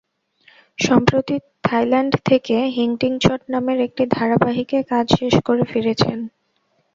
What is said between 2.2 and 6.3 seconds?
থেকে হিংটিংছট নামের একটি ধারাবাহিকে কাজ শেষ করে ফিরেছেন।